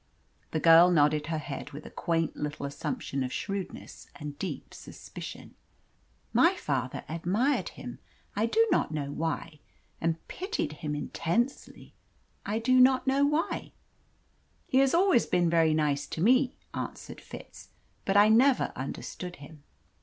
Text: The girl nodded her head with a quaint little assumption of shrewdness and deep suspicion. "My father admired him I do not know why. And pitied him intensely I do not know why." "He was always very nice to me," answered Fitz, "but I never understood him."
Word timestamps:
The 0.49 0.59
girl 0.59 0.89
nodded 0.89 1.27
her 1.27 1.37
head 1.37 1.73
with 1.73 1.85
a 1.85 1.91
quaint 1.91 2.35
little 2.35 2.65
assumption 2.65 3.23
of 3.23 3.31
shrewdness 3.31 4.07
and 4.15 4.35
deep 4.39 4.73
suspicion. 4.73 5.53
"My 6.33 6.55
father 6.55 7.03
admired 7.07 7.69
him 7.77 7.99
I 8.35 8.47
do 8.47 8.67
not 8.71 8.91
know 8.91 9.11
why. 9.11 9.59
And 10.01 10.17
pitied 10.27 10.73
him 10.81 10.95
intensely 10.95 11.93
I 12.47 12.57
do 12.57 12.79
not 12.79 13.05
know 13.05 13.23
why." 13.27 13.73
"He 14.65 14.79
was 14.81 14.95
always 14.95 15.27
very 15.27 15.75
nice 15.75 16.07
to 16.07 16.19
me," 16.19 16.55
answered 16.73 17.21
Fitz, 17.21 17.69
"but 18.03 18.17
I 18.17 18.27
never 18.27 18.73
understood 18.75 19.35
him." 19.35 19.61